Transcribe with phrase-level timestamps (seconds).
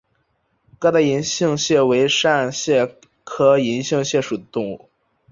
[0.79, 4.89] 疙瘩银杏蟹为扇蟹科银杏蟹属的动物。